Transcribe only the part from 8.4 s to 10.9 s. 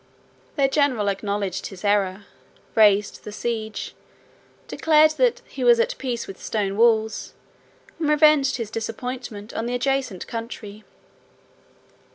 his disappointment on the adjacent country.